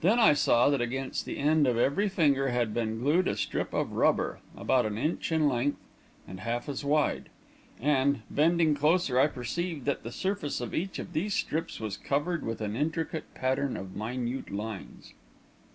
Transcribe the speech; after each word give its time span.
Then 0.00 0.18
I 0.18 0.32
saw 0.32 0.70
that 0.70 0.80
against 0.80 1.26
the 1.26 1.36
end 1.36 1.66
of 1.66 1.76
every 1.76 2.08
finger 2.08 2.48
had 2.48 2.72
been 2.72 3.00
glued 3.00 3.28
a 3.28 3.36
strip 3.36 3.74
of 3.74 3.92
rubber, 3.92 4.38
about 4.56 4.86
an 4.86 4.96
inch 4.96 5.30
in 5.30 5.46
length 5.46 5.76
and 6.26 6.40
half 6.40 6.70
as 6.70 6.86
wide; 6.86 7.28
and, 7.78 8.22
bending 8.30 8.74
closer, 8.74 9.20
I 9.20 9.26
perceived 9.26 9.84
that 9.84 10.04
the 10.04 10.10
surface 10.10 10.62
of 10.62 10.74
each 10.74 10.98
of 10.98 11.12
these 11.12 11.34
strips 11.34 11.80
was 11.80 11.98
covered 11.98 12.46
with 12.46 12.62
an 12.62 12.76
intricate 12.76 13.34
pattern 13.34 13.76
of 13.76 13.94
minute 13.94 14.50
lines. 14.50 15.12